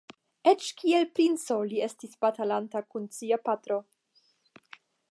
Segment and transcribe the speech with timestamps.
[0.51, 3.81] Eĉ kiel princo li estis batalanta kun sia patro.